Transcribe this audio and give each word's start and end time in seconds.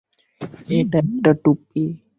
এটা 0.69 0.97
একটা 1.03 1.31
টুপি। 1.43 1.83